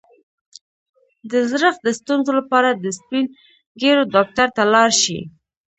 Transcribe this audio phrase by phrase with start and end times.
[1.31, 3.25] د زړښت د ستونزو لپاره د سپین
[3.81, 5.21] ږیرو ډاکټر ته لاړ شئ